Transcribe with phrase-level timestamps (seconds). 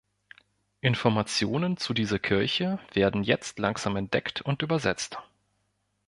[0.81, 5.19] Informationen zu dieser Kirche werden jetzt langsam entdeckt und übersetzt.